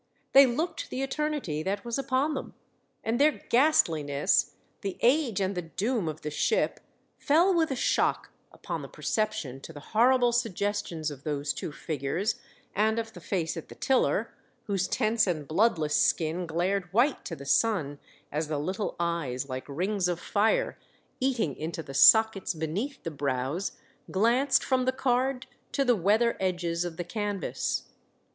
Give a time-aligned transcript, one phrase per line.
[0.33, 2.55] They looked the eternity that was upon them,
[3.03, 6.79] and their ghastliness, the age and the doom of the ship,
[7.19, 12.39] fell with a shock upon the perception to the horrible suggestions of those two figures
[12.75, 14.33] and of the face at the tiller,
[14.63, 17.99] whose tense and bloodless skin glared white to the sun
[18.31, 20.79] as the little eyes, like rings of fire
[21.19, 23.73] eating into the sockets beneath the brows,
[24.09, 27.83] glanced from the card to the weather edges of the canvas.